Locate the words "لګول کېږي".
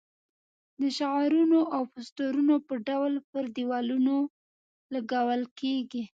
4.93-6.03